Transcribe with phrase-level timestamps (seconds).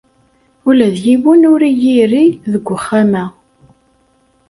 [0.67, 3.25] Ula d yiwen ur iyi-iri deg uxxam-a.